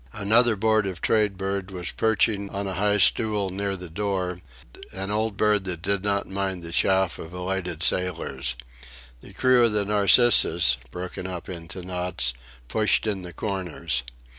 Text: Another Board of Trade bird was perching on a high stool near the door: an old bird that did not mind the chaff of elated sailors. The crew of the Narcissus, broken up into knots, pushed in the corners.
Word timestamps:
Another 0.13 0.55
Board 0.55 0.87
of 0.87 0.99
Trade 0.99 1.37
bird 1.37 1.69
was 1.69 1.91
perching 1.91 2.49
on 2.49 2.65
a 2.65 2.73
high 2.73 2.97
stool 2.97 3.51
near 3.51 3.75
the 3.75 3.87
door: 3.87 4.41
an 4.91 5.11
old 5.11 5.37
bird 5.37 5.63
that 5.65 5.83
did 5.83 6.03
not 6.03 6.27
mind 6.27 6.63
the 6.63 6.71
chaff 6.71 7.19
of 7.19 7.35
elated 7.35 7.83
sailors. 7.83 8.55
The 9.21 9.31
crew 9.31 9.63
of 9.63 9.73
the 9.73 9.85
Narcissus, 9.85 10.77
broken 10.89 11.27
up 11.27 11.47
into 11.49 11.83
knots, 11.83 12.33
pushed 12.67 13.05
in 13.05 13.21
the 13.21 13.31
corners. 13.31 14.01